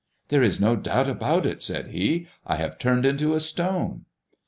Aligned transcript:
"There 0.29 0.41
is 0.41 0.59
no 0.59 0.75
doubt 0.75 1.07
about 1.07 1.45
it," 1.45 1.61
said 1.61 1.89
he; 1.89 2.25
"I 2.47 2.55
have 2.55 2.79
turned 2.79 3.05
into 3.05 3.35
a 3.35 3.39
stone." 3.39 4.05